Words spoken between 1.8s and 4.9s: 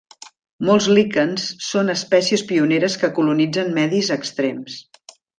espècies pioneres que colonitzen medis extrems.